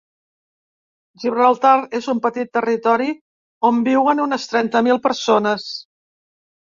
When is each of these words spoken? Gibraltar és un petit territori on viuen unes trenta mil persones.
Gibraltar 1.23 1.73
és 1.99 2.07
un 2.15 2.21
petit 2.25 2.51
territori 2.59 3.11
on 3.71 3.83
viuen 3.89 4.23
unes 4.25 4.49
trenta 4.55 4.83
mil 4.89 5.01
persones. 5.09 5.69